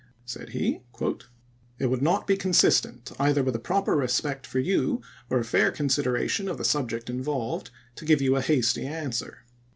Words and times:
Said 0.25 0.49
he:" 0.49 0.81
It 1.77 1.85
would 1.85 2.01
not 2.01 2.25
be 2.25 2.35
consistent, 2.35 3.11
either 3.19 3.43
with 3.43 3.55
a 3.55 3.59
proper 3.59 3.95
respect 3.95 4.47
for 4.47 4.57
you 4.57 5.03
or 5.29 5.37
a 5.37 5.45
fair 5.45 5.69
consideration 5.69 6.49
of 6.49 6.57
the 6.57 6.65
subject 6.65 7.07
involved, 7.07 7.69
to 7.97 8.05
give 8.05 8.19
you 8.19 8.35
a 8.35 8.41
hasty 8.41 8.87
answer. 8.87 9.43